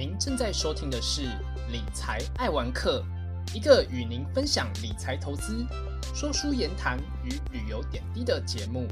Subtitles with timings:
[0.00, 1.24] 您正在收听的是
[1.70, 3.04] 《理财爱玩客》，
[3.54, 5.62] 一个与您分享理财投资、
[6.14, 8.88] 说书言谈与旅游点滴的节目。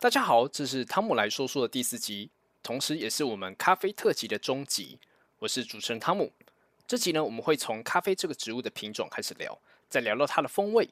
[0.00, 2.30] 大家好，这是汤姆来说书的第四集，
[2.62, 4.98] 同时也是我们咖啡特辑的终集。
[5.40, 6.32] 我是主持人汤姆。
[6.86, 9.58] 这集呢，我们会从咖啡这个植物的品种开始聊，
[9.90, 10.88] 再聊到它的风味，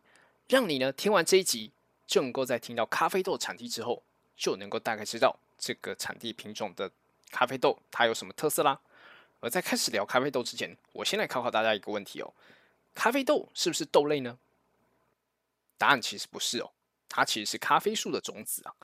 [0.47, 1.73] 让你呢听完这一集，
[2.07, 4.03] 就能够在听到咖啡豆产地之后。
[4.37, 6.91] 就能够大概知道这个产地品种的
[7.31, 8.81] 咖啡豆它有什么特色啦。
[9.41, 12.33] 而在开始聊咖啡豆之前，我先来考考大家一个问题哦：
[12.95, 14.39] 咖啡豆是不是豆类呢？
[15.79, 16.71] 答案其实不是哦，
[17.09, 18.75] 它其实是咖啡树的种子啊。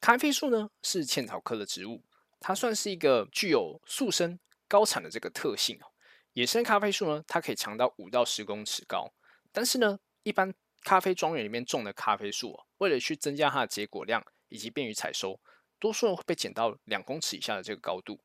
[0.00, 2.00] 咖啡树呢是茜草科的植物，
[2.40, 5.86] 它算是一个具有速生高产的这个特性哦。
[6.32, 9.12] 野生咖啡树呢，它可以长到五到十公尺高，
[9.52, 10.52] 但是呢，一般
[10.82, 14.24] 咖啡庄园里面种的咖啡树哦，为了去增加它的结果量。
[14.52, 15.40] 以及便于采收，
[15.78, 18.20] 多数人会被剪到两公尺以下的这个高度。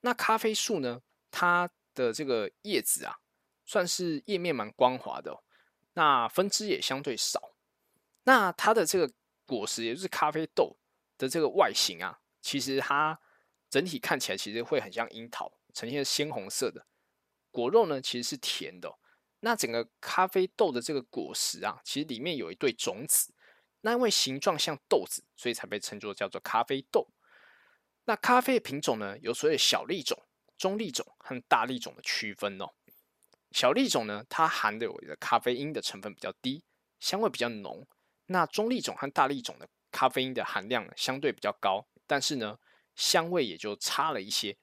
[0.00, 1.00] 那咖啡树呢？
[1.30, 3.18] 它的这个叶子啊，
[3.64, 5.42] 算是叶面蛮光滑的，
[5.94, 7.56] 那分支也相对少。
[8.22, 9.12] 那它的这个
[9.44, 10.76] 果实，也就是咖啡豆
[11.18, 13.20] 的这个外形啊，其实它
[13.68, 16.86] 整体看起来其实会很像樱桃，呈现鲜红色的
[17.50, 18.96] 果肉呢，其实是甜的。
[19.40, 23.33] 那整个咖啡豆的这个果实啊，其实里面有一对种子。
[23.86, 27.06] 那因为形状像豆子，所以才被称作叫做咖啡豆。
[28.06, 30.18] 那咖啡的品种呢，有所谓小粒种、
[30.56, 32.70] 中粒种和大粒种的区分哦。
[33.50, 36.64] 小粒种呢，它含的有的咖啡因的成分比较低，
[36.98, 37.86] 香味比较浓。
[38.26, 42.58] 那中粒种和大粒种的咖啡因的含量相对比较高，但是呢，
[42.96, 44.56] 香味也就差了一些。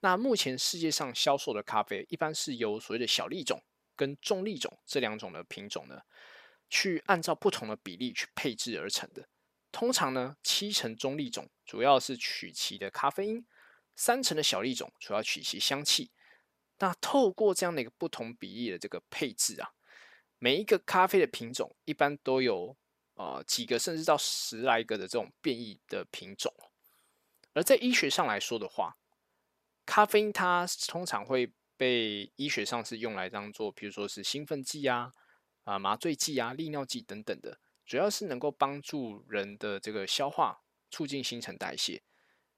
[0.00, 3.62] 那目前世界上销售的咖啡，一般是由所谓的小粒种
[3.94, 6.00] 跟中粒种这两种的品种呢。
[6.68, 9.28] 去按照不同的比例去配置而成的。
[9.72, 13.46] 通常呢，七成中粒种主要是取其的咖啡因，
[13.94, 16.10] 三成的小粒种主要取其香气。
[16.78, 19.70] 那透过这样的一个不同比例的这个配置啊，
[20.38, 22.76] 每一个咖啡的品种一般都有
[23.14, 26.52] 呃几个甚至到十来个的这种变异的品种。
[27.52, 28.96] 而在医学上来说的话，
[29.84, 35.12] 咖啡因它通常会被医学上是用来当做，比如说是兴奋剂啊。
[35.66, 42.04] 啊，麻醉剂啊，利尿剂等等的，主要是能够帮助人的这个消化，促进新陈代谢。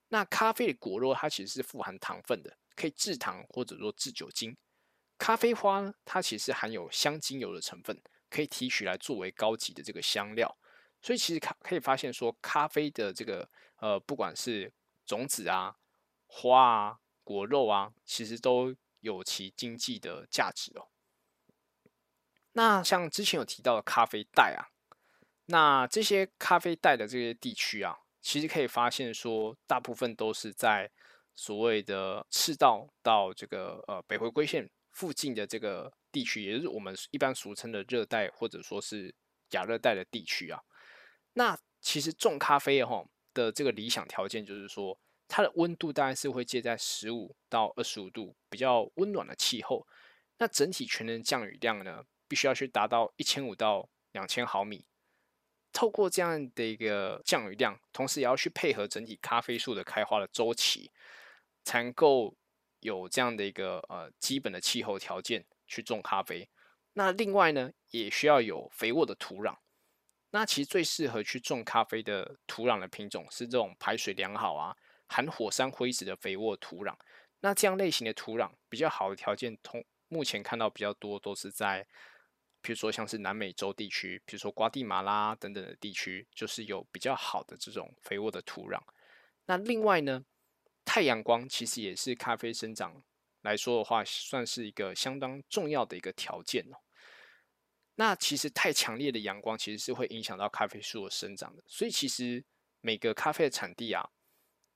[0.08, 4.54] 那咖啡的果肉它其实是富含糖分的，可以制糖或者说制酒精。
[5.16, 7.98] 咖啡花呢，它其实含有香精油的成分，
[8.28, 10.58] 可以提取来作为高级的这个香料。
[11.00, 14.70] 所以其实可可以发现说，咖啡的这个呃，不管是
[15.06, 15.76] 种子啊、
[16.26, 20.88] 花啊、果肉啊，其实都有其经济的价值哦。
[22.58, 24.66] 那像之前有提到的咖啡带啊，
[25.46, 30.90] 那这些咖啡带的这些地区啊，其实可以发现说，大部分都是在
[31.36, 39.14] 所谓的赤道到这个呃北回归线附近的这个地区，也就是我们一般俗称的热带或者说是
[39.50, 40.60] 亚热带的地区啊。
[41.34, 44.98] 那其实种咖啡哈的这个理想条件就是说，
[45.28, 49.86] 它的温度大概是会介在十五到二十五度，比较温暖的气候。
[50.38, 52.04] 那整体全年降雨量呢？
[52.28, 54.84] 必须要去达到一千五到两千毫米，
[55.72, 60.90] 透过这样的一个降雨量，同时也要去配合整体咖啡树的开花的周期，
[61.64, 62.36] 才能够
[62.80, 66.48] 有这样的一个呃基本的气候条件去种咖啡。
[66.92, 69.56] 那另外呢，也需要有肥沃的土壤。
[70.30, 76.94] 那其实最适合去种咖啡的土壤的品种是这种排水良好啊、含火山灰质的肥沃土壤。
[77.40, 81.86] 那这样类型的土壤比较好的条件，通目前看到比较多都是在。
[82.68, 88.78] 比如说像是南美洲地区，比如说瓜地马拉等等的地区，就是有比较好的这种肥沃的土壤。
[89.46, 90.22] 那另外呢，
[90.84, 93.02] 太阳光其实也是咖啡生长
[93.40, 96.76] 来说的话，算是一个相当重要的一个条件哦。
[97.94, 102.44] 那其实太强烈的阳光其实是会影响到咖啡树的生长的，所以其实
[102.82, 104.10] 每个咖啡的产地啊，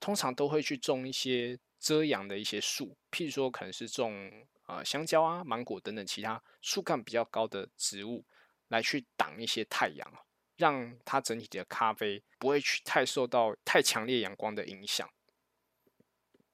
[0.00, 4.46] 通常都会去种一些遮阳的一些树，譬如说可能是种。
[4.64, 8.24] 啊，香蕉啊，芒果等等其他树干比较高的植物，
[8.68, 10.26] 来去挡一些太阳，
[10.56, 15.06] 让它整体的咖啡不会去太受到太强烈阳光的影响。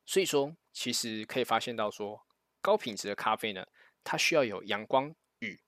[0.06, 2.26] 所以说，其实可以发现到说，
[2.62, 3.64] 高品质的咖啡呢，
[4.02, 5.60] 它需要有阳光、雨、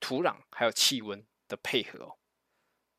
[0.00, 2.18] 土壤还有气温的配合哦。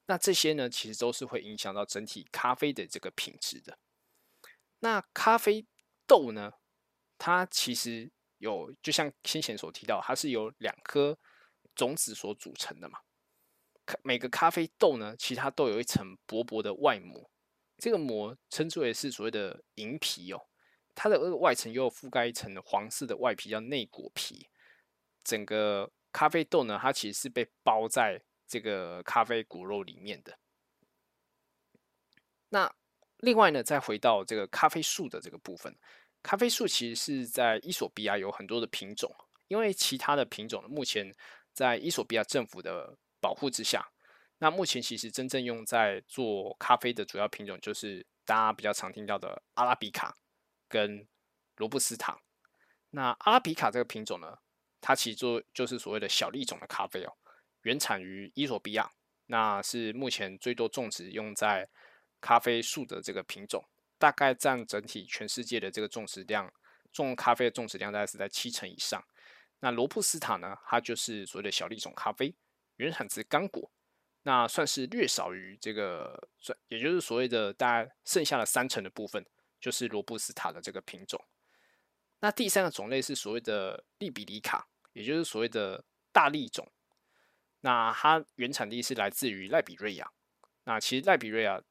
[0.06, 3.80] 那这些呢，其实都是会影响到整体咖啡的这个品质的。
[4.84, 5.66] 那咖啡
[6.06, 6.52] 豆呢，
[7.18, 8.12] 它其实。
[8.40, 11.18] 有，就像先前所提到，它是由两颗
[11.74, 13.00] 种子所组成的嘛。
[14.04, 17.32] 每个咖啡豆呢，其实它都有一层薄薄的外膜，
[17.78, 20.50] 这个膜称之为是所谓的银皮哦。
[20.94, 24.50] 它的外层又覆盖一层黄色的外皮，叫内果皮。
[25.24, 30.38] 整个咖啡豆呢，它其实是被包在这个咖啡果肉里面的。
[32.50, 32.76] 那
[33.24, 35.74] 另外呢，再回到这个咖啡树的这个部分，
[36.22, 39.10] 咖啡树其实是在伊索比亚有很多的品种，
[39.48, 41.10] 因为其他的品种目前
[41.54, 43.90] 在伊索比亚政府的保护之下，
[44.40, 50.18] 那目前其实真正用在做咖啡的主要品种就是大家比较常听到的阿拉比卡
[50.68, 51.08] 跟
[51.56, 52.20] 罗布斯塔。
[52.90, 54.38] 那阿拉比卡这个品种呢，
[54.81, 57.14] 它其实就就是所谓的小粒种的咖啡哦，
[57.62, 58.92] 原产于伊索比亚，
[59.28, 61.70] 那是目前最多种植用在。
[62.24, 63.62] 咖啡树的这个品种
[63.98, 66.50] 大概占整体全世界的这个种植量，
[66.94, 69.04] 种咖啡的种植量大概是在七成以上。
[69.60, 72.34] 那罗布斯塔呢，它就是所谓的小粒种咖啡，
[72.78, 73.70] 原产自刚果，
[74.22, 79.25] 那算是略少于这个，算也就是所谓的大概剩下的三成的部分，
[79.60, 81.22] 就是罗布斯塔的这个品种。
[82.22, 85.84] 那第三个种类是所谓的利比里卡，也就是所谓的
[86.14, 86.72] 大粒种，
[87.60, 90.10] 那它原产地是来自于赖比瑞亚。
[90.64, 91.62] 那其实赖比瑞亚。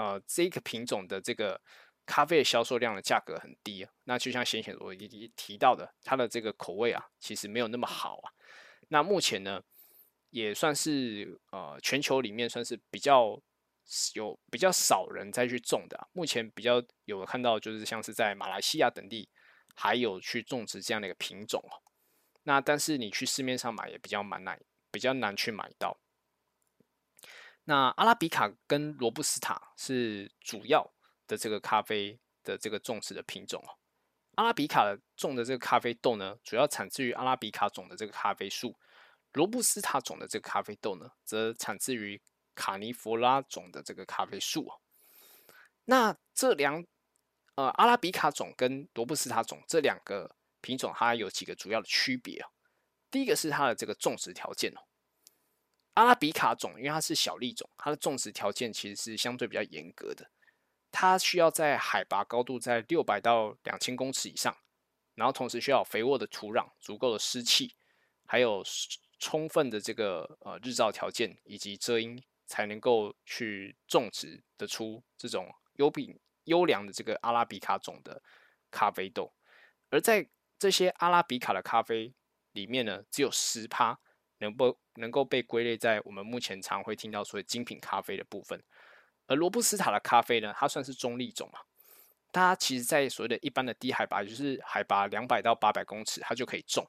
[0.00, 1.60] 呃，这个品种的这个
[2.06, 3.92] 咖啡的销售量的价格很低啊。
[4.04, 8.32] 那就像先前我已经提到的，它的这个口味啊，其实没有那么好啊。
[8.88, 9.62] 那目前呢，
[10.30, 13.38] 也算是呃全球里面算是比较
[14.14, 16.08] 有比较少人再去种的。
[16.12, 19.28] 目前比较有看到就是像是在马来西亚等地
[19.74, 21.76] 还有去种植这样的一个品种哦。
[22.44, 24.58] 那但是你去市面上买也比较蛮难，
[24.90, 25.98] 比较难去买到。
[27.64, 30.92] 那阿拉比卡跟罗布斯塔是主要
[31.26, 33.76] 的这个咖啡的这个种植的品种哦。
[34.36, 38.70] 阿拉比卡种的这个咖啡豆呢，主要产自于阿拉比卡种的这个咖啡树；
[39.32, 42.20] 罗布斯塔种的这个咖啡豆呢，则产自于
[42.54, 44.80] 卡尼弗拉种的这个咖啡树哦。
[45.84, 46.84] 那这两
[47.56, 52.48] 呃阿拉比卡种跟罗布斯塔种这两个品种，它有几个主要的区别哦。
[53.10, 54.80] 第一个是它的这个种植条件哦。
[55.94, 60.30] 阿拉比卡种，因为它是小粒种，它的种植条件其实是相对比较严格的。
[60.92, 64.56] 它需要在海拔高度在六百到两千公尺以上，
[65.14, 67.74] 然后同时需要肥沃的土壤、足够的湿气，
[68.24, 68.62] 还有
[69.18, 78.22] 充分的这个呃日照条件以及遮阴，才能够去种植得出这种优品优良的这个阿拉比卡种的
[78.70, 79.32] 咖啡豆。
[79.90, 80.28] 而在
[80.58, 82.14] 这些阿拉比卡的咖啡
[82.52, 83.98] 里面呢，只有十趴。
[84.42, 88.62] 能够能够被归类在我们目前常会听到所谓精品咖啡的部分，
[89.26, 91.60] 而罗布斯塔的咖啡呢，它算是中立种嘛，
[92.30, 96.86] 它其实在所谓的一般的低海拔，就是海拔两百到八百公尺，它就可以种，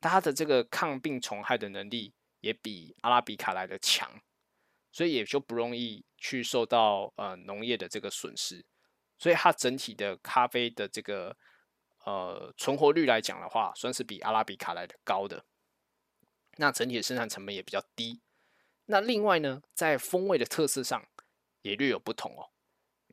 [0.00, 4.20] 它的这个抗病虫害的能力也比阿拉比卡来的强，
[4.92, 8.64] 所以也就不容易去受到呃农业的这个损失，
[9.18, 11.36] 所以它整体的咖啡的这个
[12.04, 15.44] 呃存活率来讲的话，算是比阿拉比卡来的高的。
[16.56, 18.20] 那整体的生产成本也比较低。
[18.86, 21.06] 那另外呢，在风味的特色上
[21.62, 22.50] 也略有不同哦。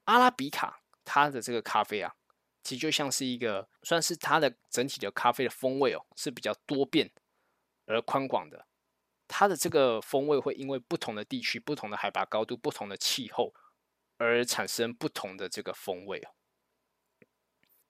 [0.06, 2.14] 阿拉比卡它的这个咖啡啊，
[2.64, 7.10] 其实就像是一个算是它的整体的咖啡的风味哦，是比较多变
[7.86, 8.68] 而宽广的。
[9.28, 13.54] 它的这个风味会因为不同的地区、不同的海拔高度、不同的气候
[14.18, 16.36] 而产生不同的这个风味哦。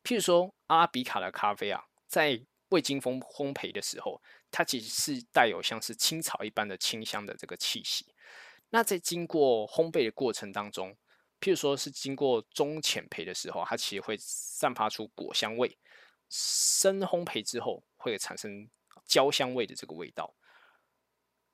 [0.03, 4.21] 譬如说，阿拉比卡的咖啡啊，在未经风烘焙的时候，
[4.51, 8.13] 它其实是带有像是青草一般的清香的这个气息。
[8.70, 10.96] 那在经过烘焙的过程当中，
[11.39, 15.70] 譬如说是经过中浅焙的时候，它其实会散发出果香味；
[16.29, 18.70] 深烘焙之后会产生
[19.05, 20.36] 焦香味的这个味道。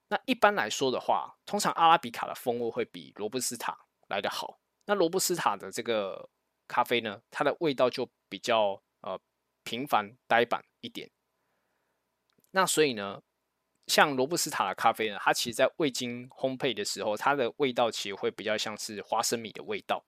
[0.09, 3.77] 那一般来说的话，通常阿拉比卡的风味会比罗布斯塔
[4.07, 4.59] 来得好。
[4.85, 6.29] 那罗布斯塔的这个
[6.67, 9.19] 咖啡呢，它的味道就比较呃。
[9.63, 11.11] 平凡呆板一点，
[12.51, 13.21] 那所以呢，
[13.87, 20.03] 像罗布斯塔的咖啡呢，它其实在未经烘焙的时候，它的味道其实会比较像是花生米的味道。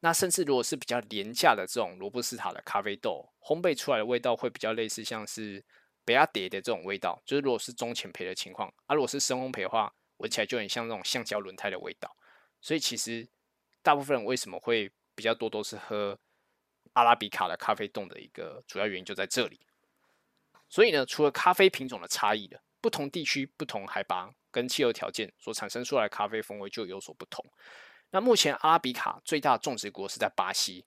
[0.00, 5.64] 那甚至如果是比较廉价的这种罗布斯塔的咖啡豆，烘焙出来的味道会比较类似像是
[6.04, 7.20] 比亚蝶的这种味道。
[7.24, 12.14] 就是如果是中浅焙的情况，啊，如果是深烘焙的话，闻起来就很像那种橡胶轮胎的味道。
[12.60, 13.28] 所以其实
[13.82, 16.18] 大部分人为什么会比较多都是喝。
[16.92, 19.60] 阿拉比卡的咖啡冻的一个主要原因就在这里。
[20.68, 27.44] 所以呢，除了咖啡品种的差异的，不同地区、不同海拔跟气候条件所产生出来的咖啡风味就有所不同。
[28.10, 30.86] 那目前阿拉比卡最大种植国是在巴西，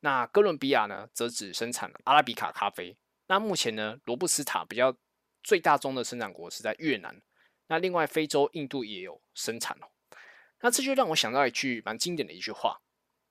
[0.00, 2.96] 那哥伦比亚呢则只生产阿拉比卡咖啡。
[3.26, 4.96] 那目前呢，罗布斯塔比较
[5.42, 7.22] 最大宗的生产国是在越南，
[7.68, 9.86] 那另外非洲、印度也有生产哦。
[10.60, 12.80] 那这就让我想到一句蛮经典的一句话，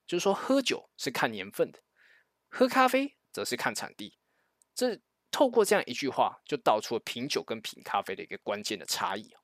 [0.06, 1.80] 就是说喝酒是看年份的，
[2.48, 4.18] 喝咖啡则是看产地。
[4.74, 5.00] 这
[5.34, 9.34] 透过这样一句话，就道出了品酒跟品咖啡的一个关键的差异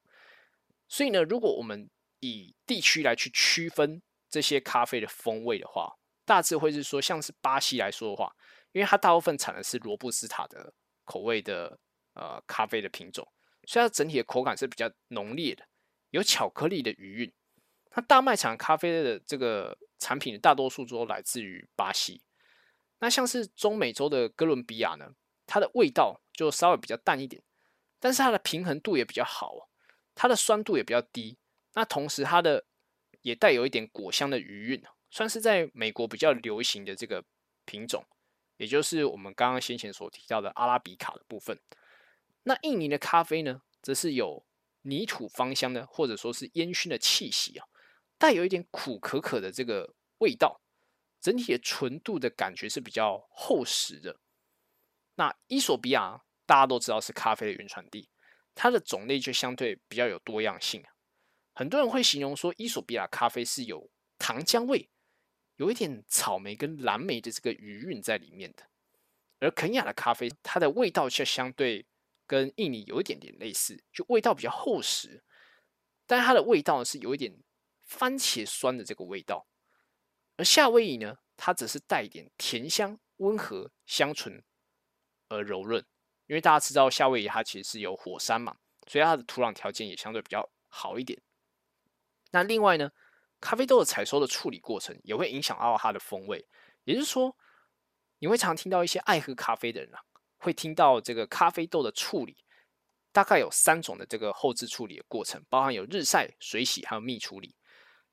[0.86, 5.92] 所以呢，如果我们以地区来去区分这些咖啡的风味的话，
[6.24, 8.32] 大致会是说，像是巴西来说的话，
[8.70, 10.72] 因为它大部分产的是罗布斯塔的
[11.04, 11.76] 口味的
[12.14, 13.26] 呃咖啡的品种，
[13.66, 15.66] 所以它整体的口感是比较浓烈的，
[16.10, 17.32] 有巧克力的余韵。
[17.96, 22.22] 那大卖场咖啡的这个产品，大多数都来自于巴西。
[23.00, 25.12] 那像是中美洲的哥伦比亚呢，
[25.50, 27.42] 它的味道就稍微比较淡一点，
[27.98, 29.68] 但是它的平衡度也比较好，
[30.14, 31.36] 它的酸度也比较低。
[31.74, 32.64] 那同时它的
[33.22, 34.80] 也带有一点果香的余韵，
[35.10, 37.24] 算是在美国比较流行的这个
[37.64, 38.06] 品种，
[38.58, 41.58] 也就是我们刚刚先前所提到的阿拉比卡的部分。
[42.44, 44.46] 那印尼的咖啡呢，则是有
[44.82, 47.66] 泥土芳香的，或者说是烟熏的气息啊。
[48.16, 50.60] 带有一点苦可可的这个味道，
[51.20, 54.20] 整体的纯度的感觉是比较厚实的。
[55.14, 58.08] 那伊索比亚大家都知道是咖啡的原产地，
[58.54, 60.84] 它的种类就相对比较有多样性
[61.52, 64.88] 很多人会形容说，伊索比亚咖啡是有糖浆味，
[65.56, 68.64] 有一点草莓跟蓝莓的这个余韵在里面的。
[69.38, 71.86] 而肯亚的咖啡，它的味道却相对
[72.26, 75.22] 跟印尼有一点点类似，就味道比较厚实，
[76.06, 77.42] 但它的味道是有一点。
[77.82, 79.48] 番茄酸的这个味道，
[80.36, 84.44] 而夏威夷呢，它只是带一点甜香，温和香醇
[85.30, 85.82] 而柔润。
[86.26, 88.54] 因为大家知道夏威夷它其实是有火山嘛，
[88.86, 91.20] 所以它的土壤条件也相对比较好一点。
[92.30, 92.92] 那另外呢，
[93.40, 96.46] 咖啡豆的采收的处理过程也会影响到它的风味。
[96.84, 97.36] 也就是说，
[98.20, 100.00] 你会常听到一些爱喝咖啡的人啊，
[100.38, 102.36] 会听到这个咖啡豆的处理
[103.10, 107.56] 大概有三种的这个后置处理的过程，包含有日晒、水洗还有蜜处理。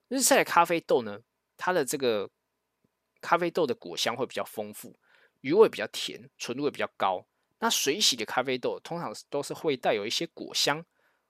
[0.08, 1.20] 日晒咖啡豆呢，
[1.56, 2.32] 它的这个
[3.22, 5.00] 咖啡豆的果香会比较丰富，
[5.42, 7.26] 余味比较甜，纯度也比较高。
[7.60, 10.86] 那水洗的咖啡豆通常都是会带有一些果香，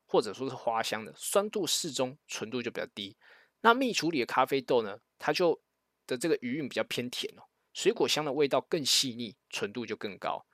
[0.06, 3.16] 或者说是花香的，酸度适中，纯度就比较低。
[3.62, 5.62] 那蜜处理的咖啡豆呢，它就
[6.06, 10.46] 的这个余韵比较偏甜哦，水果香的味道更细腻，纯度就更高。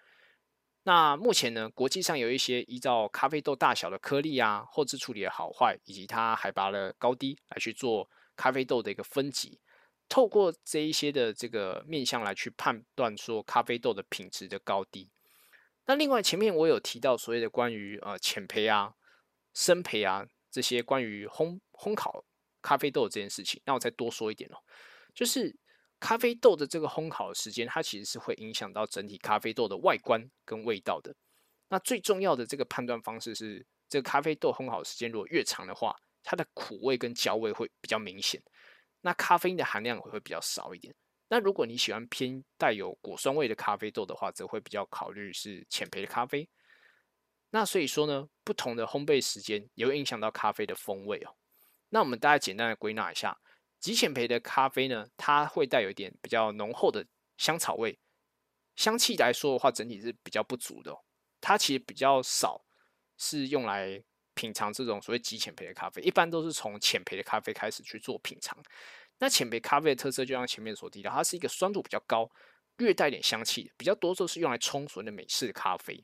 [0.83, 9.60] 那目前呢，国际上有一些依照咖啡豆大小的颗粒啊、后置处理的好坏，以及它海拔的高低来去做咖啡豆的一个分级，
[10.10, 15.10] 透过这一些的这个面向来去判断说咖啡豆的品质的高低。
[15.86, 18.93] 那另外前面我有提到所谓的关于呃浅焙啊、
[19.53, 22.24] 深焙啊这些关于烘烘烤
[22.62, 24.57] 咖啡豆这件事情，那我再多说一点哦，
[25.13, 25.55] 就是。
[26.00, 31.15] 咖啡豆的这个烘烤时间，它其实是会影响到整体咖啡豆的外观跟味道的。
[31.69, 38.43] 那最重要的这个判断方式是，这个咖啡豆烘烤时间如果越长的话，它的苦味跟焦味会比较明显，
[39.05, 40.95] 那咖啡因的含量会会比较少一点。
[41.27, 46.50] 那如果你喜欢偏带有果酸味的咖啡豆的话，则会比较考虑是浅焙的咖啡。
[47.50, 51.36] 那所以说呢，不同的烘焙时间也会影响到咖啡的风味哦。
[51.89, 53.38] 那我们大家简单的归纳一下。
[53.79, 57.05] 极浅焙的咖啡呢，它会带有一点比较浓厚的
[57.38, 58.00] 香草味，
[58.77, 60.98] 香气来说的话，整体是比较不足的。
[61.41, 62.63] 它其实比较少
[63.17, 64.01] 是用来
[64.34, 68.58] 品尝这种所谓极浅焙的咖啡，一般都是从浅焙的咖啡开始去做品尝。
[69.20, 72.30] 那浅焙咖啡的特色，就像前面所提到，它是一个酸度比较高，
[72.78, 76.04] 略带点香气，比较多都是用来冲所谓的美式咖啡。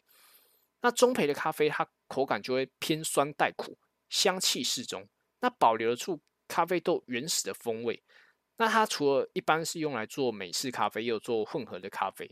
[0.81, 3.77] 那中焙的咖啡，它口感就会偏酸带苦，
[4.09, 5.07] 香气适中，
[5.39, 6.21] 那保留了住。
[6.51, 8.03] 咖啡豆原始的风味，
[8.57, 12.27] 那它除了一般是用来做美式咖啡，也有做混合的咖啡。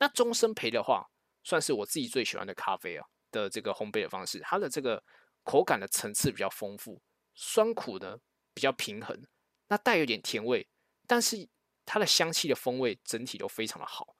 [0.00, 1.08] 那终身焙的话，
[1.44, 4.40] 算是我自己最喜欢的咖啡啊的这个烘焙的方式。
[4.40, 5.00] 它的这个
[5.42, 7.00] 口感的层次比较丰富，
[7.34, 8.18] 酸苦呢
[8.54, 9.20] 比较平衡，
[9.68, 10.68] 那带有点甜味，
[11.06, 11.48] 但是
[11.84, 14.16] 它的香气的风味整体都非常的好。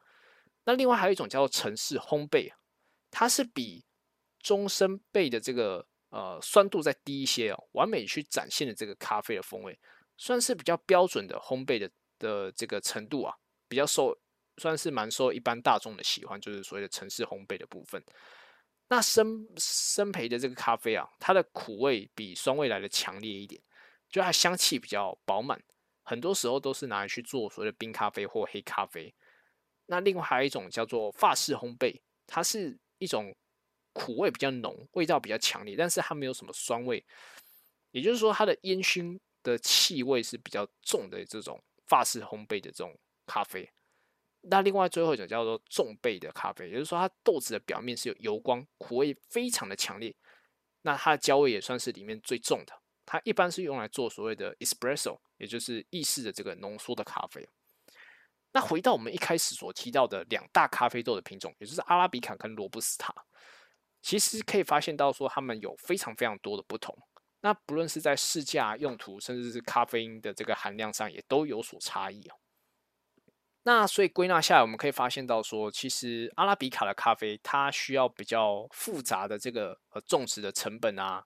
[0.65, 2.53] 那另外还有一种叫做城市烘焙，
[3.11, 3.85] 它是比
[4.41, 5.87] 中身焙的这个。
[6.15, 9.81] 呃，酸度再低一些哦，完美去展现了这个咖啡的风味，
[10.19, 13.35] 算是比较标准的烘焙的的这个程度啊，
[13.67, 14.15] 比较受，
[14.59, 18.05] 算是蛮受一般大众的喜欢，就是所谓的城市烘焙的部分。
[18.93, 23.59] 那生生焙的这个咖啡啊，它的苦味比酸味来的强烈一点，
[24.11, 25.59] 就它香气比较饱满，
[26.03, 29.15] 很多时候都是拿来去做所谓的冰咖啡或黑咖啡。
[29.87, 33.35] 那另外还有一种叫做法式烘焙，它是一种。
[33.95, 37.05] 苦味比较浓，味道比较强烈，但是它没有什么酸味，
[37.91, 43.71] 也就是说，它的烟熏的气味是比较重的这种法式烘焙的这种咖啡。
[44.43, 50.15] 那另外最后一种叫做重焙的咖啡，也就是说，它豆子的表面是有油光，苦味非常的强烈，
[50.83, 52.73] 那它的焦味也算是里面最重的。
[53.07, 57.49] 它一般是用来做所谓的 espresso，也就是意式的这个浓缩的咖啡。
[58.53, 63.15] 那回到我们一开始所提到的两大咖啡豆的品种，也就是阿拉比卡跟罗布斯塔，
[64.03, 66.97] 其实可以发现到说，它们有非常非常多的不同。
[67.41, 72.35] 那不论是在市价、用途，甚至是咖啡因的这个含量上，也都有所差异哦。
[73.65, 81.25] 那所以归纳下来，我们可以发现到说，其实阿拉比卡的咖啡，它需要比较复杂的这个呃种植的成本啊，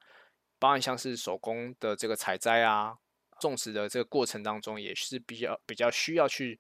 [0.59, 2.97] 包含像是手工的这个采摘啊，
[3.41, 6.59] 种植的这个过程当中，也是比较比较需要去。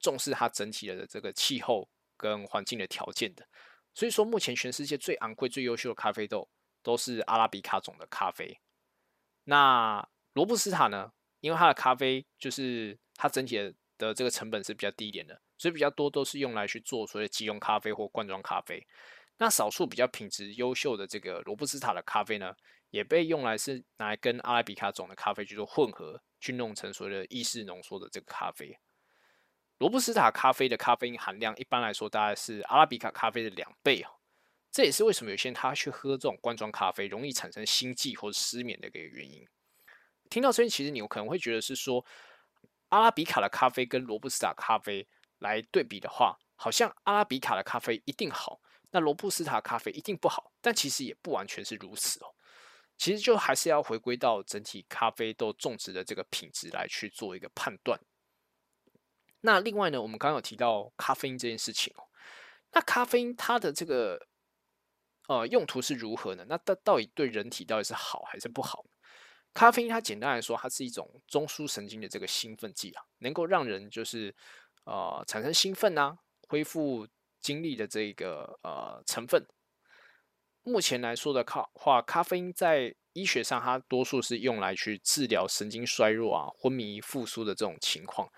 [0.00, 3.46] 重视它整体的这个气候跟环境的条件的，
[3.94, 6.46] 所以说目前全世界最昂贵、最优秀的咖啡豆
[6.82, 8.58] 都是阿拉比卡种的咖啡。
[9.44, 11.10] 那罗布斯塔呢？
[11.40, 18.86] 因为它的咖啡就是它整体的的这个成本是比较低一点的，所以比较多都是用来去做所谓的即溶咖啡或罐装咖啡。
[19.36, 22.54] 那少数比较品质优秀的这个罗布斯塔的咖啡呢，
[22.90, 28.78] 也被用来是拿来跟阿拉比卡种的咖啡去做混合，去弄成所谓的意式浓缩的这个咖啡。
[29.78, 34.08] 罗布斯塔咖啡的咖啡因含量一般来说大概是阿拉比卡咖啡的两倍哦，
[34.70, 39.44] 这也是为什么有些人他去喝这种罐装咖啡容易产生心悸或者失眠的一个原因。
[40.30, 42.04] 听到这边，其实你有可能会觉得是说，
[42.94, 45.04] 阿拉比卡的咖啡跟罗布斯塔咖啡
[45.40, 48.60] 来对比的话，好像阿拉比卡的咖啡一定好，
[48.92, 50.52] 那罗布斯塔咖啡一定不好。
[50.60, 52.32] 但其实也不完全是如此哦，
[52.96, 57.98] 其实就还是要回归到整体咖啡豆种植的这个品质来去做一个判断。
[59.40, 62.06] 那另外呢，我们刚刚有提到咖啡因这件事情哦。
[62.70, 64.24] 那咖啡因它的这个
[65.26, 66.46] 呃用途是如何呢？
[66.48, 68.84] 那到到底对人体到底是好还是不好？
[69.54, 74.34] 咖啡因它简单来说，它是一种中枢神经的这个兴奋剂啊，能够让人就是
[74.84, 76.18] 呃产生兴奋啊、
[76.48, 77.06] 恢复
[77.40, 79.46] 精力的这个呃成分。
[80.64, 88.28] 目前来说的咖话，咖啡因在医学上，它多数是用来去治疗神经衰弱啊、昏迷复苏的这种情况。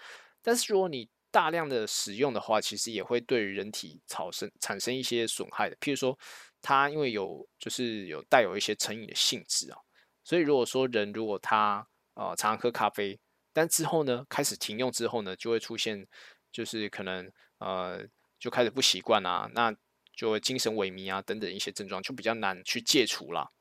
[0.43, 5.77] 但是如果你大量的使用的话，其实也会对人体产生产生一些损害的。
[5.77, 6.19] 譬如说，
[6.61, 9.79] 它因为有就是有带有一些成瘾的性质啊，
[10.27, 13.17] 所以如果说人如果他呃常常喝咖啡，
[13.53, 16.05] 但之后呢开始停用之后呢，就会出现
[16.51, 18.05] 就是可能呃
[18.41, 19.73] 就开始不习惯啊，那
[20.17, 23.53] 就精神萎靡啊等等一些症状，就比较难去戒除了。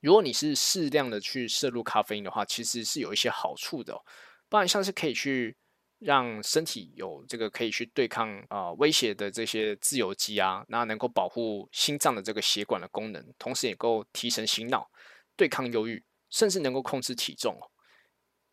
[0.00, 4.00] 如果你是适量的去摄入咖啡因的话，其实是有一些好处的，
[4.48, 5.56] 不然像是可以去。
[6.00, 14.88] 让身体有这个可以去对抗啊威胁的这些自由基啊，那能够保护心脏的这个血管的功能，同时也够提神醒脑、
[15.38, 17.64] 对抗忧郁，甚至能够控制体重哦。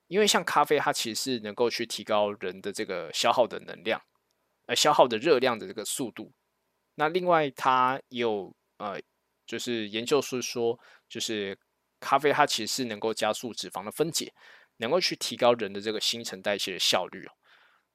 [0.07, 4.01] 因为像咖啡，它其实是能够去提高人的这个消耗的能量，
[4.67, 6.31] 呃，消耗的热量的这个速度。
[6.95, 9.01] 那另外，它也有呃，
[9.45, 11.57] 就是研究是说，就是
[11.99, 14.31] 咖啡它其实是能够加速脂肪的分解。
[14.77, 17.31] 能够去提高人的这个新陈代谢的效率哦，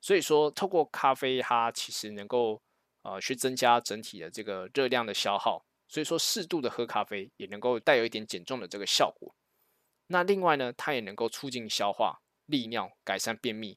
[0.01, 2.63] 所以说透过咖啡，它其实能够
[3.03, 9.35] 呃去增加整体的这个热量的消耗，所以说适度的喝咖啡也能够带有一点减重的这个效果。
[10.07, 13.77] 那另外呢，它也能够促进消化、利尿、改善便秘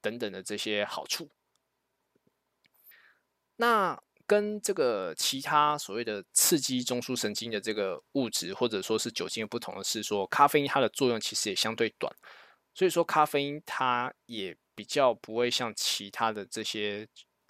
[0.00, 1.30] 等等的这些好处。
[3.56, 12.10] 那跟这个其他所谓的刺激中枢神经的这个物质，或者说是酒精的不同的是，说咖啡因它的作用其实也相对短，
[12.72, 17.06] 所以说咖啡因它也比较不会像其他的这些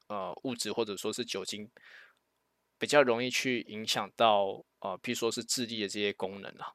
[0.08, 1.70] 呃物质或者说是酒精，
[2.80, 6.74] 比较容易去影响到呃，譬如说是智力的这些功能啊。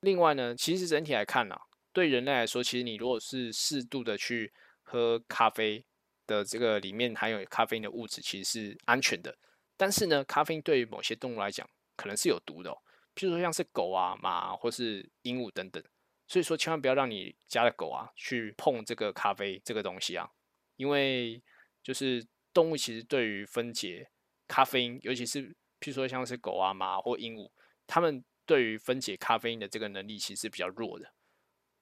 [0.00, 1.56] 另外呢，其实整体来看呢，
[1.92, 5.84] 对人类来说，其实你如果是适度的去喝咖啡。
[6.28, 9.34] 的这个里面含有咖啡因的物质其实是安全的，
[9.78, 12.70] 但是呢，咖啡因对于某些动物来讲可能是有毒的，
[13.14, 15.82] 譬如说像是狗啊、马或是鹦鹉等等，
[16.26, 20.30] 所以说千万不要让你家的狗啊去碰这个咖啡这个东西啊，
[20.76, 21.42] 因为
[21.82, 24.06] 就是动物其实对于分解
[24.48, 27.48] 咖啡因，尤其是譬如说像是狗啊、马或鹦鹉，
[27.86, 31.12] 它们对于分解咖啡因的这个能力其实是比较弱的，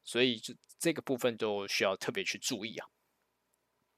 [0.05, 2.87] 所以就这个部分都需要特别去注意啊。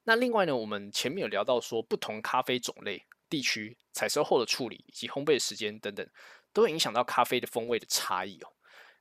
[0.04, 6.08] 那另外呢，我们前面有聊到说，不同咖啡种类、地区采收后的处理以及烘焙时间等等，
[6.52, 8.52] 都会影响到咖啡的风味的差异哦。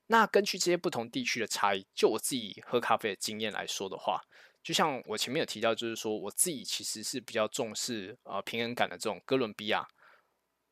[0.07, 4.21] 那根据这些不同地区的差异，就我自己喝咖啡的经验来说的话，
[4.67, 9.87] 就像我前面有提到，就是说我自己其实是比较重视呃平衡感的这种哥伦比亚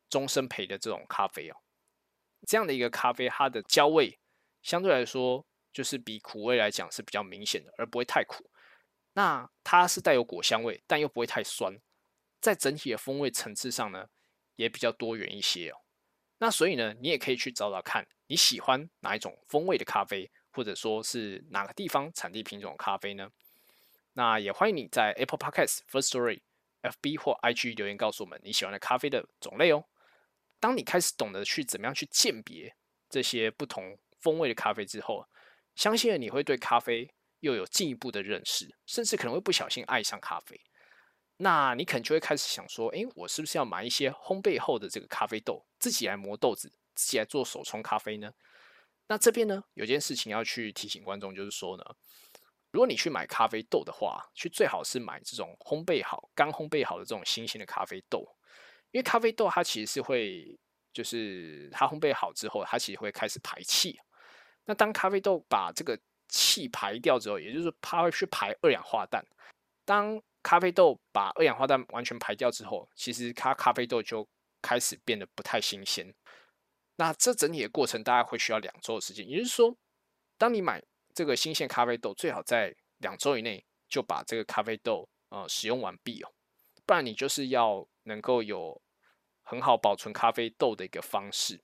[0.09, 1.55] 终身培的这种咖啡哦。
[2.45, 4.19] 这样的一个咖啡，它的焦味
[4.61, 8.43] 相对来说就是比苦味来讲是比较明显的，而不会太苦。
[9.13, 11.73] 那它是带有果香味，但又不会太酸，
[12.41, 14.09] 在整体的风味层次上呢，
[14.57, 15.77] 也比较多元一些哦。
[16.39, 23.29] 那所以呢，你也可以去找找看你喜欢哪一种风味的咖啡，或者说是哪个地方产地品种的咖啡呢？
[24.17, 26.41] 那也欢迎你在 Apple Podcast、First Story、
[26.81, 29.83] FB 或 IG 留言告诉我们你喜欢的咖啡的种类哦。
[30.57, 32.73] 当你开始懂得去怎么样去鉴别
[33.09, 35.27] 这些不同风味的咖啡之后，
[35.75, 40.59] 相信你会对咖啡又有进一步的认识，甚至可能会不小心爱上咖啡。
[41.37, 48.31] 那你可能就会开始想说，诶，我是不是要买一些烘焙后的这个咖啡豆，自己来磨豆子，自己来做手冲咖啡呢？
[49.07, 51.83] 那这边呢，有件事情要去提醒观众，就是说呢，
[52.75, 58.27] 如果你去买咖啡豆的话，去最好是买这种烘焙好、刚烘焙好的这种新鲜的咖啡豆，
[58.91, 60.59] 因为咖啡豆它其实是会，
[60.91, 63.97] 就是它烘焙好之后，它其实会开始排气。
[64.65, 69.25] 那当咖啡豆把这个气排掉之后，也就是它会去排二氧化氮。
[69.85, 74.27] 当咖啡豆把二氧化氮完全排掉之后，其实它咖啡豆就
[74.61, 76.13] 开始变得不太新鲜。
[76.97, 79.25] 那这整体的过程大概会需要两周的时间。
[79.29, 79.73] 也就是说，
[80.37, 80.83] 当你买
[81.15, 86.29] 这个新鲜咖啡豆，最好在两周以内就把这个咖啡豆呃使用完毕哦，
[86.85, 88.79] 不然你就是要能够有
[89.41, 91.61] 很好保存咖啡豆的一个方式。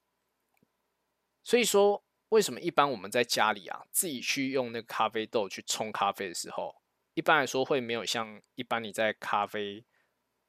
[1.43, 6.81] 所以说，为什么一般我们在家里啊自己去用那个咖啡豆去冲咖啡的时候？
[7.13, 9.83] 一般来说会没有像一般你在咖啡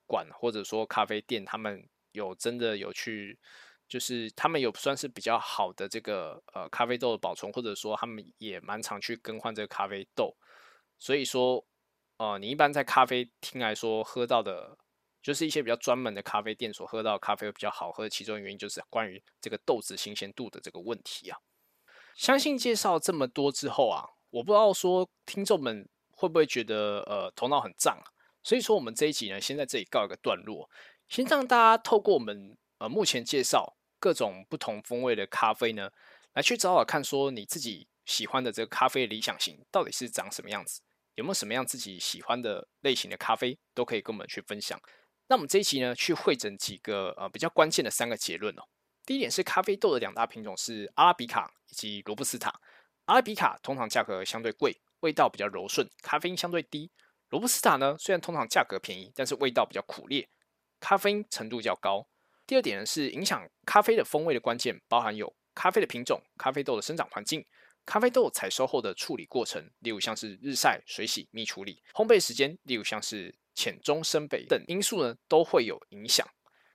[0.07, 3.37] 馆或者说咖啡店，他们有真的有去，
[3.93, 10.35] 就是他们有算是比较好的这个呃咖啡豆的保存，或者说他们也蛮常去更换这个咖啡豆。
[10.99, 11.63] 所以说，
[12.17, 14.79] 呃，你一般在咖啡厅来说喝到的，
[15.23, 21.37] 就是一些比较专门的咖啡店所喝到咖啡会比较好喝，其中原因就是关于这个豆子新鲜度的这个问题啊。
[22.15, 25.87] 相信介绍这么多之后啊，我不知道说听众们。
[26.15, 28.07] 会不会觉得呃头脑很胀啊？
[28.45, 30.71] 所以说我们这一集呢，先在这里告一个段落，
[31.09, 35.89] 先让大家透过我们呃目前介绍各种不同风味的咖啡呢，
[36.33, 40.81] 来去找找看，说你自己喜欢的这个咖啡理想型到底是长什么样子，
[41.15, 44.77] 有没有什么样自己喜欢的类型的咖啡，都可以跟我们去分享。
[45.29, 48.63] 那我们这一集呢，去会诊几个呃比较关键的三个结论哦。
[49.07, 52.53] 第一点是咖啡豆的两大品种是阿拉比卡以及罗布斯塔，
[53.05, 54.77] 阿拉比卡通常价格相对贵。
[55.03, 56.91] 味道比较柔顺，咖啡因相对低。
[57.29, 60.29] 罗布斯塔呢，虽然通常价格便宜，但是味道比较苦烈，
[60.81, 62.09] 咖啡因程度较高。
[62.53, 67.43] 第二点呢，是影响咖啡的风味的关键，包含有咖啡的品种、咖啡豆的生长环境、
[67.87, 76.29] 咖啡豆采收后的处理过程，例如像是日晒、水洗、蜜处理、烘焙时间，例如像是浅中深焙等因素呢，都会有影响。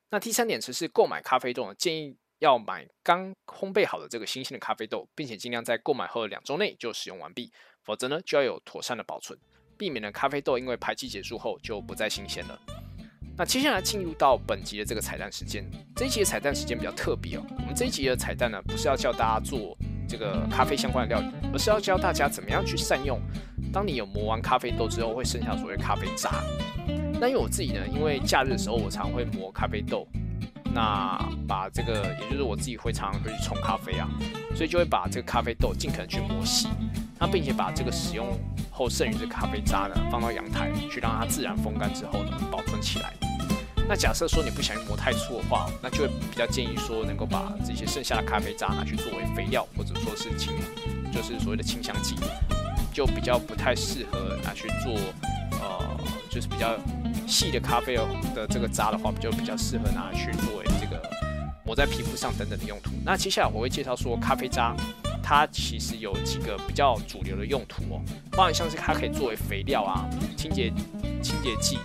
[0.09, 7.53] 那第三点则是购买咖啡豆呢，建议要买刚烘焙好的这个新鲜的咖啡豆，并且尽量在购买后的两周内就使用完毕。
[7.83, 9.37] 否则呢，就要有妥善的保存，
[9.77, 12.86] 避免了咖啡豆因为排气结束后就不再新鲜了。
[13.37, 15.63] 那接下来进入到本集的这个彩蛋时间，
[15.95, 17.43] 这一集的彩蛋时间比较特别哦。
[17.59, 19.77] 我们这一集的彩蛋呢，不是要教大家做
[20.09, 23.21] 这个咖啡相关的料理，而是要教大家怎么样去善用。
[23.71, 26.43] 当你有磨完咖啡豆之后，会剩下所谓咖啡渣。
[27.19, 30.07] 那因为我自己呢，因为假日的时候我常会磨咖啡豆。
[30.73, 34.09] 那把这个，也就是我自己会常常会去冲咖啡啊，
[34.55, 36.67] 所以就会把这个咖啡豆尽可能去磨细，
[37.19, 38.27] 那并且把这个使用
[38.71, 43.13] 后剩余的咖啡渣呢放到阳台去让它自然风干之后呢保存起来。
[43.87, 50.53] 那假设说你不想磨太粗的话，那就会比较建议说能够把这些剩下的咖啡渣拿去作为肥料或者说是清，
[51.11, 52.15] 就是所谓的清香剂，
[52.93, 54.93] 就比较不太适合拿去做，
[55.61, 55.97] 呃，
[56.29, 56.77] 就是比较。
[57.29, 57.97] 细的咖啡
[58.33, 60.97] 的这个渣的话，就比较适合拿去作为这个
[61.65, 62.91] 抹在皮肤上等等的用途。
[63.03, 64.73] 那接下来我会介绍说，咖啡渣
[65.29, 70.71] 它其实有几个比较主流的用途哦，包含像是它可以作为肥料啊、清洁
[71.21, 71.77] 清洁剂、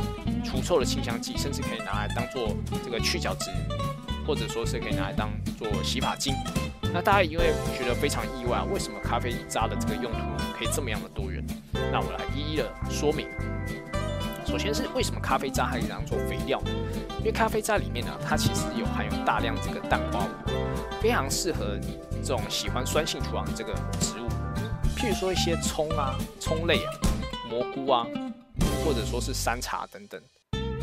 [0.45, 3.51] 除臭的清香剂，甚至可以拿来当做这个去角质，
[4.25, 5.29] 或者说是可以拿来当
[5.59, 6.33] 做洗发精。
[6.95, 10.19] 那大家因为觉得非常意外，为什么咖啡渣的这个用途
[10.57, 11.45] 可以这么样的多元？
[11.91, 13.27] 那我来一一的说明。
[14.53, 16.61] 首先是为什么咖啡渣可以当做肥料？
[17.21, 21.81] 因为咖啡渣里面呢，它其实有含有大量这个氮化物，非常适合
[22.23, 24.29] 这种喜欢酸性土壤这个植物，
[24.95, 26.93] 譬如说一些葱啊、葱类啊、
[27.49, 28.07] 蘑菇啊，
[28.85, 30.21] 或者说是山茶等等。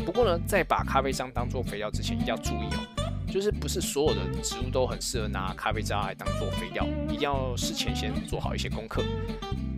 [0.04, 2.99] 不过呢，在把咖啡渣当做肥料之前，一定要注意哦，
[3.30, 9.02] 就是不是所有的植物都很适合拿咖啡渣来当做肥料，一定要事前先做好一些功课。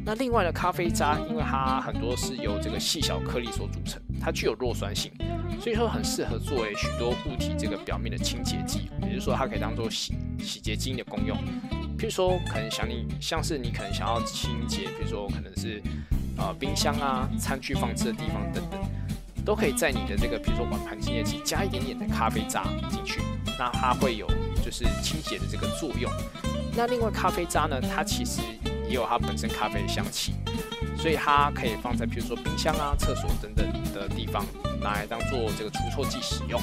[0.05, 5.13] 那另外的，咖啡渣因为它很多是由这个细小颗粒所组成，它具有弱酸性，
[5.61, 11.37] 所以说很适合作为许多物体这个表面的清洁剂，也就是说它可以当做洗洗洁精的功用。
[11.97, 15.81] 譬如说，可能想你像是你可能想要清洁，比如说可能是
[16.37, 18.81] 呃冰箱啊、餐具放置的地方等等，
[19.45, 23.21] 都可以在你的这个比如说碗盘清洁剂加一点点的咖啡渣进去，
[23.63, 24.27] 那它会有
[24.65, 26.11] 就是清洁的这个作用。
[26.77, 28.41] 那另外咖啡渣呢，它其实
[28.89, 30.33] 也有它本身咖啡的香气，
[30.99, 34.45] 所以它可以放在比如说冰箱啊、厕所等等的地方，
[34.81, 36.61] 拿来当做这个除臭剂使用。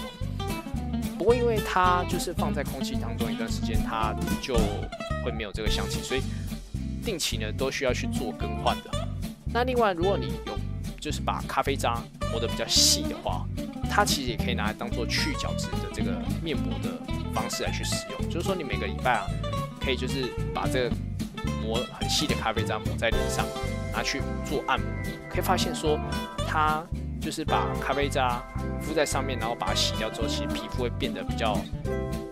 [1.18, 4.58] 不过因为它就是放在空气当中一段时间，它就
[5.24, 6.22] 会没有这个香气，所以
[7.06, 8.92] 定期呢都需要去做更换的。
[9.54, 10.60] 那另外，如果你有
[11.00, 13.46] 就是把咖啡渣磨得比较细的话，
[13.90, 16.90] 它其实也可以拿来当做去角质的这个面膜的
[17.34, 18.30] 方式来去使用。
[18.30, 19.26] 就是说，你每个礼拜啊，
[19.84, 20.96] 可以就是把这个
[21.62, 23.46] 磨很细的咖啡渣抹在脸上，
[23.92, 24.88] 拿去做按摩，
[25.30, 26.00] 可以发现说，
[26.48, 26.84] 它
[27.20, 28.42] 就是把咖啡渣
[28.80, 31.60] 敷在上面，然后把它洗掉之后，其实皮肤会变得比较，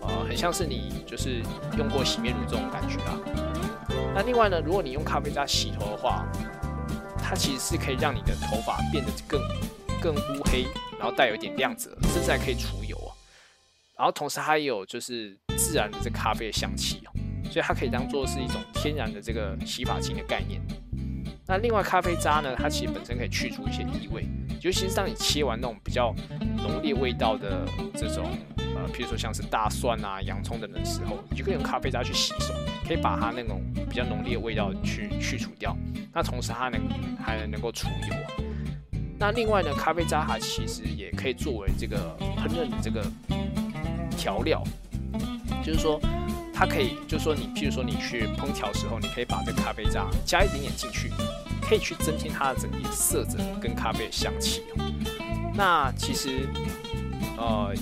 [0.00, 1.42] 呃，很像是你就是
[1.76, 3.18] 用过洗面乳这种感觉啊。
[4.14, 6.24] 那另外呢，如果你用咖啡渣洗头的话，
[7.22, 9.40] 它其实是可以让你的头发变得更
[10.00, 10.66] 更乌黑，
[10.98, 13.10] 然后带有一点亮泽，甚至还可以除油啊。
[13.96, 17.10] 然后同时它也有就是自然的这咖啡的香气哦，
[17.50, 20.60] 所以它可以当做是一种天然的这个洗发精的概念。
[21.46, 24.26] 那另外咖啡渣呢，它其实本身可以去除一些异味，
[24.60, 26.14] 尤其是当你切完那种比较
[26.58, 32.52] 浓烈味道的这种呃，譬如说像是大蒜啊、洋葱等等的时候，你就可以用咖啡渣去洗手，
[32.86, 35.74] 可以把它那种比较浓烈的味道去去除掉。
[36.12, 36.80] 那同时它能
[37.18, 38.47] 还能够除油啊。
[39.18, 43.04] 那另外呢，咖啡渣它其实也可以作为这个烹饪的这个
[44.16, 44.62] 调料，
[45.64, 46.00] 就是说
[46.54, 51.10] 它可以，就是说你譬如说你去烹调时候，你可以把这咖啡渣加一点点进去，
[51.60, 54.62] 可以去增添它的整体色泽跟咖啡的香气。
[55.54, 56.48] 那其实
[57.36, 57.74] 呃，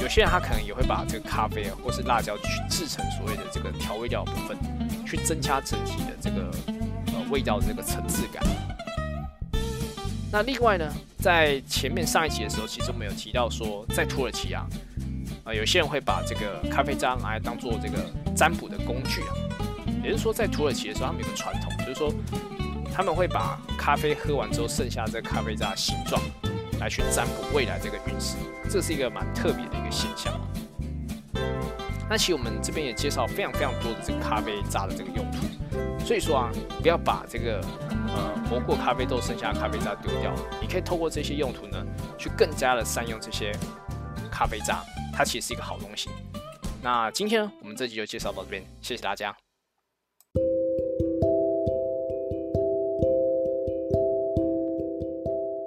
[0.00, 4.56] 有些人他可能也会把这个咖啡或是辣椒去制成所谓的这个调味料部分，
[5.04, 6.48] 去增加整体的这个
[7.08, 7.26] 呃。
[7.28, 8.40] 味道的这个层次感。
[10.32, 14.66] 那另外呢，在前面上一集的时候，其实我们有提到说，在土耳其啊，
[15.44, 19.32] 啊，有些人会把这个咖啡渣拿来当做这个占卜的工具啊。
[20.02, 22.12] 也就是说，在土耳其的时候，他们有个传统，就是说
[22.92, 26.20] 他们会把咖啡喝完之后剩下这个咖啡渣形状
[26.80, 28.36] 来去占卜未来这个运势，
[28.68, 30.32] 这是一个蛮特别的一个现象。
[32.08, 35.85] 那其实我们这边也介绍非常非常多的这个咖啡渣的这个用途。
[36.06, 41.84] 所以说啊，不要把这个呃磨过咖啡豆剩下的咖啡渣丢掉，你可以透过这些用途呢，
[42.16, 43.50] 去更加的善用这些
[44.30, 46.08] 咖啡渣，它其实是一个好东西。
[46.80, 49.36] 那今天呢，我们这集就介绍到这边，谢谢大家。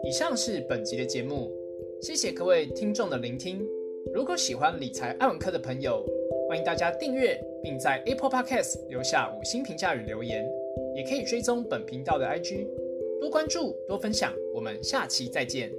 [0.05, 1.51] 以上是本集的节目，
[2.01, 3.61] 谢谢各位听众的聆听。
[4.13, 6.05] 如果喜欢理财爱文科的朋友，
[6.49, 10.43] 欢迎大家订阅，并在 Apple Podcast 留下五星评价与留言，
[10.95, 12.65] 也可以追踪本频道的 IG，
[13.21, 14.33] 多关注，多分享。
[14.51, 15.71] 我们下期再见。